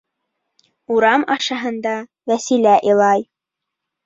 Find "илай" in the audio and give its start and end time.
2.91-3.25